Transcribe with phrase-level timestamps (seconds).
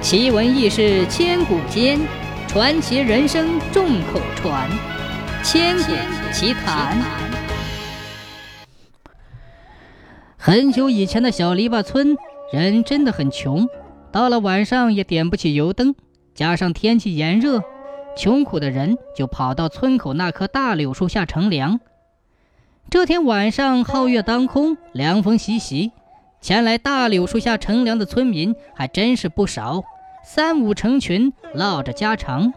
[0.00, 1.98] 奇闻异事千古间，
[2.46, 4.70] 传奇人生众口传。
[5.42, 5.92] 千古
[6.32, 6.96] 奇谈。
[10.36, 12.16] 很久以前的小篱笆村，
[12.52, 13.68] 人真的很穷，
[14.12, 15.94] 到了晚上也点不起油灯，
[16.32, 17.60] 加上天气炎热，
[18.16, 21.80] 穷苦的人就跑到村口那棵大柳树下乘凉。
[22.88, 25.90] 这天晚上，皓月当空，凉风习习。
[26.40, 29.82] 前来大柳树下乘凉的村民还真是不少，
[30.24, 32.52] 三五成群，唠着家常。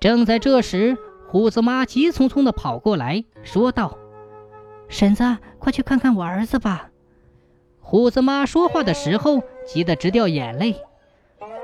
[0.00, 0.96] 正在这时，
[1.28, 3.96] 虎子妈急匆匆地跑过来，说道
[4.88, 6.90] ：“婶子，快去看看我儿子吧。”
[7.80, 10.76] 虎子妈说话的时候，急得直掉眼泪。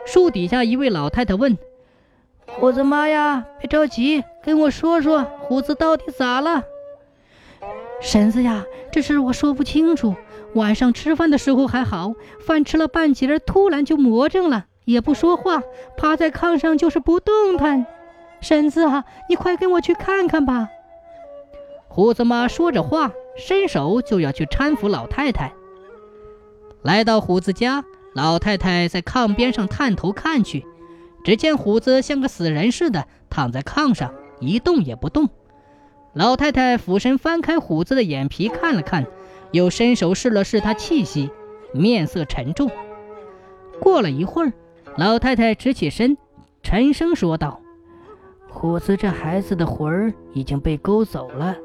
[0.06, 1.58] 树底下一位老太太问
[2.46, 6.62] ：“虎子妈呀，别着急，跟我说说，虎子到底咋了？”
[8.00, 10.14] 婶子呀，这事我说不清楚。
[10.56, 15.62] 晚上吃饭的时候还好，饭吃了半截，突然就魔怔了，也不说话，
[15.98, 17.84] 趴在炕上就是不动弹。
[18.40, 20.68] 婶子啊，你快跟我去看看吧。
[21.88, 25.52] 胡子妈说着话，伸手就要去搀扶老太太。
[26.82, 27.84] 来到虎子家，
[28.14, 30.64] 老太太在炕边上探头看去，
[31.22, 35.28] 只见虎子像个死人似的躺在炕上，一动也不动。
[36.14, 39.06] 老太太俯身翻开虎子的眼皮看了看。
[39.52, 41.30] 又伸手试了试他气息，
[41.72, 42.70] 面色沉重。
[43.80, 44.52] 过了一会儿，
[44.96, 46.16] 老太太直起身，
[46.62, 47.60] 沉声说道
[48.48, 51.56] ：“虎子这孩子的魂儿已经被勾走了。”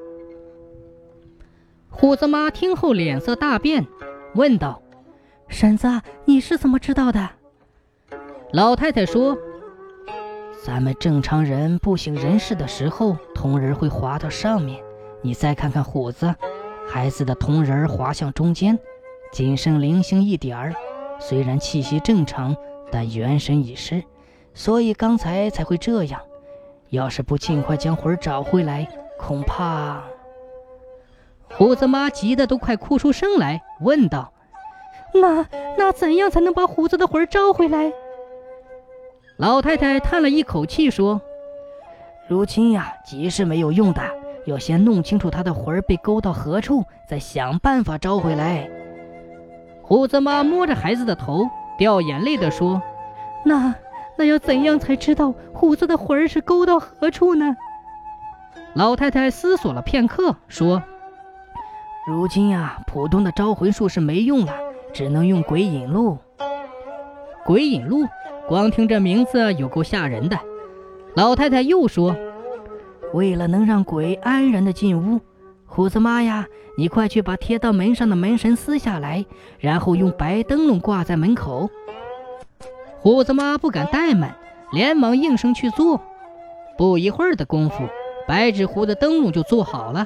[1.89, 3.85] 虎子妈听后脸色大变，
[4.35, 4.81] 问道
[5.47, 7.29] ：“婶子，你是怎么知道的？”
[8.51, 9.37] 老太太说
[10.65, 14.83] ：“咱们正常人不省人事的时候，铜人会滑到上面。
[15.21, 16.35] 你再看看虎子。”
[16.93, 18.77] 孩子的铜人滑向中间，
[19.31, 20.73] 仅剩零星一点儿。
[21.21, 22.53] 虽然气息正常，
[22.91, 24.03] 但元神已失，
[24.53, 26.19] 所以刚才才会这样。
[26.89, 28.85] 要是不尽快将魂找回来，
[29.17, 30.03] 恐怕……
[31.49, 34.33] 胡子妈急得都快哭出声来，问道
[35.15, 35.47] ：“那
[35.77, 37.93] 那怎样才能把虎子的魂招回来？”
[39.39, 41.21] 老太太叹了一口气说
[42.27, 44.01] ：“如今呀，急是没有用的。”
[44.45, 48.69] 要先弄清楚他的魂儿被勾到何处，再想办法招回来。
[49.83, 51.47] 虎子妈摸着孩子的头，
[51.77, 52.81] 掉眼泪地说
[53.45, 53.75] ：“那
[54.17, 57.55] 那要怎样才知道虎子的魂儿是勾到何处呢？”
[58.73, 60.81] 老太太思索了片刻，说
[62.07, 64.53] ：“如今呀，普通的招魂术是没用了，
[64.91, 66.17] 只能用鬼引路。
[67.45, 68.07] 鬼引路，
[68.47, 70.39] 光听这名字有够吓人的。”
[71.15, 72.15] 老太太又说。
[73.13, 75.19] 为了能让鬼安然的进屋，
[75.65, 79.25] 虎子妈呀，你快去把贴到门上的门神撕下来，
[79.59, 81.69] 然后用白灯笼挂在门口。
[82.99, 84.35] 虎子妈不敢怠慢，
[84.71, 85.99] 连忙应声去做。
[86.77, 87.83] 不一会儿的功夫，
[88.27, 90.05] 白纸糊的灯笼就做好了，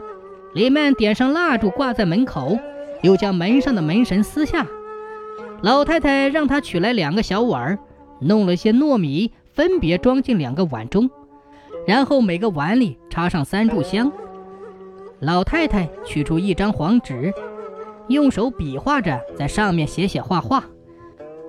[0.54, 2.58] 里面点上蜡烛挂在门口，
[3.02, 4.66] 又将门上的门神撕下。
[5.62, 7.78] 老太太让他取来两个小碗，
[8.20, 11.10] 弄了些糯米，分别装进两个碗中。
[11.88, 14.12] 然后每个碗里插上三炷香。
[15.20, 17.34] 老太太取出一张黄纸，
[18.08, 20.64] 用手比划着在上面写写画画。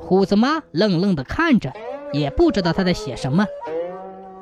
[0.00, 1.72] 虎子妈愣愣地看着，
[2.12, 3.47] 也不知道她在写什么。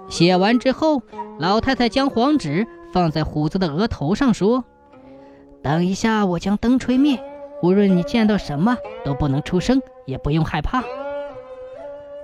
[0.09, 1.03] 写完之后，
[1.39, 4.65] 老太太将黄纸放在虎子的额头上，说
[5.63, 7.19] ：“等一下，我将灯吹灭，
[7.63, 10.85] 无论你见到什么都不能出声，也不用害怕。”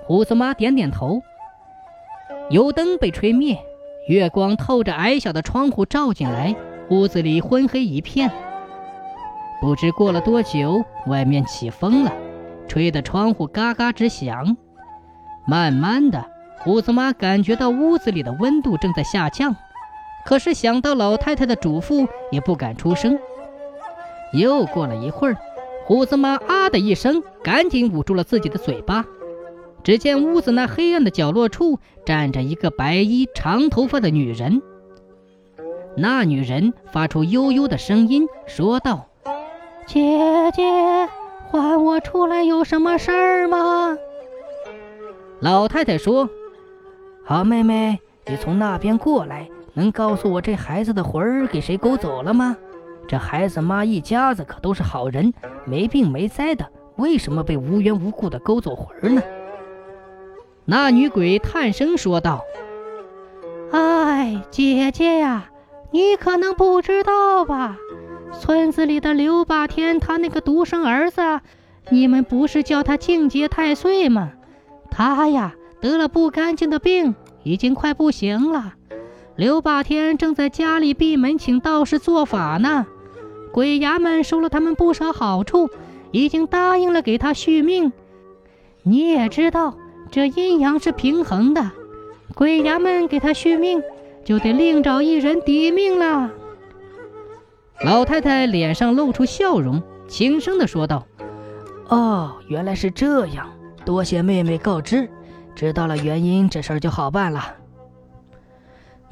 [0.05, 1.21] 虎子妈点点头。
[2.49, 3.57] 油灯被吹灭，
[4.07, 6.55] 月光透着矮小的窗户照进来，
[6.89, 8.29] 屋子里昏黑一片。
[9.61, 12.11] 不知过了多久，外面起风了，
[12.67, 14.57] 吹得窗户嘎嘎直响。
[15.47, 16.25] 慢慢的，
[16.59, 19.55] 胡子妈感觉到屋子里的温度正在下降，
[20.25, 23.17] 可是想到老太太的嘱咐，也不敢出声。
[24.33, 25.37] 又过了一会儿，
[25.85, 29.05] 胡子妈啊的一声，赶紧捂住了自己的嘴巴。
[29.83, 34.61] 只见屋子那黑暗的角落处站着一个白衣长头发的女人。
[35.97, 39.07] 那女人发出悠悠的声音，说道
[39.85, 40.63] ：“姐姐，
[41.49, 43.97] 唤我出来有什么事儿吗？”
[45.41, 46.29] 老太太说
[47.25, 52.55] ：“好妹妹，你从那边过来，能告诉我这孩子的魂儿给谁勾走了吗？
[53.07, 55.33] 这孩子妈一家子可都是好人，
[55.65, 59.21] 没病没灾的，为什么被无缘无故的勾走魂儿呢？”
[60.71, 62.45] 那女鬼叹声说道
[63.73, 65.49] ：“哎，姐姐呀，
[65.91, 67.75] 你可能不知道吧？
[68.39, 71.41] 村子里的刘霸天，他那个独生儿子，
[71.89, 74.31] 你们不是叫他境界太岁吗？
[74.89, 78.75] 他呀得了不干净的病，已经快不行了。
[79.35, 82.87] 刘霸天正在家里闭门请道士做法呢，
[83.51, 85.69] 鬼衙门收了他们不少好处，
[86.11, 87.91] 已经答应了给他续命。
[88.83, 89.75] 你也知道，
[90.11, 91.71] 这阴阳是平衡的，
[92.35, 93.81] 鬼衙门给他续命，
[94.25, 96.29] 就得另找一人抵命了。
[97.85, 101.07] 老太太脸上露出笑容，轻声的说道
[101.87, 103.49] ：“哦，原来是这样，
[103.85, 105.09] 多谢妹妹告知，
[105.55, 107.55] 知道了原因，这事儿就好办了。”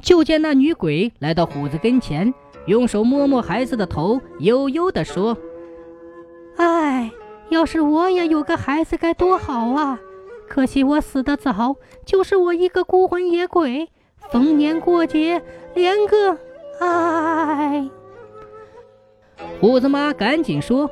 [0.04, 2.34] 就见那女鬼来到虎子跟前，
[2.68, 5.38] 用手摸摸孩子的头，悠悠的说
[6.58, 7.10] ：“哎，
[7.50, 9.98] 要是我也有个孩子该多好啊！
[10.50, 13.90] 可惜我死得早，就是我一个孤魂野鬼，
[14.32, 15.42] 逢年过节
[15.76, 16.38] 连个……
[16.80, 17.90] 哎。”
[19.62, 20.90] 虎子妈赶紧说：“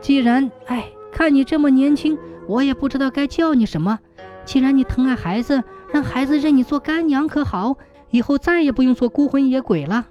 [0.00, 0.50] 既然……
[0.66, 2.16] 哎，看你这么年轻，
[2.46, 3.98] 我也不知道该叫你什么。
[4.44, 5.62] 既然你疼爱孩子。”
[5.92, 7.76] 让孩子认你做干娘可好？
[8.10, 10.06] 以后再也不用做孤魂野鬼了。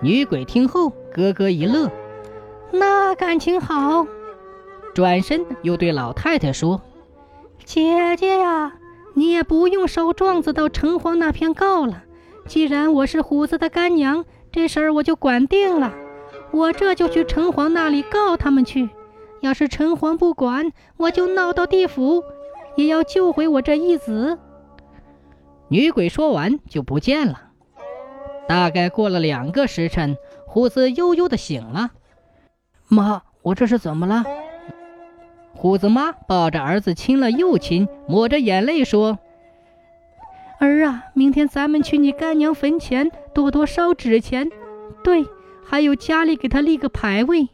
[0.00, 1.90] 女鬼听后咯咯一乐，
[2.70, 4.06] 那感情好。
[4.98, 6.82] 转身又对老太太说
[7.64, 8.74] ：“姐姐呀，
[9.14, 12.02] 你也不用烧状子到城隍那边告了。
[12.48, 15.94] 既然我是虎子的干娘，这事儿我就管定了。
[16.50, 18.90] 我这就去城隍那里告他们去。
[19.40, 22.24] 要是城隍不管，我就闹到地府。”
[22.74, 24.36] 也要救回我这义子。
[25.68, 27.50] 女鬼说完就不见了。
[28.48, 31.92] 大概过了两个时辰，虎子悠悠的醒了。
[32.88, 34.24] 妈，我这是怎么了？
[35.58, 39.18] 虎子妈抱着儿子亲了又亲，抹着眼泪说
[40.60, 44.48] ：“儿啊，明天咱们去你干娘坟前多多烧纸钱，
[45.02, 45.26] 对，
[45.64, 47.48] 还有家里给他立个牌位。”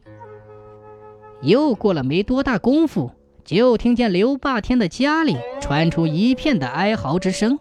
[1.40, 3.10] 又过了没多大功夫。
[3.42, 7.58] 就听见刘霸天的家里传出一片的哀嚎之声。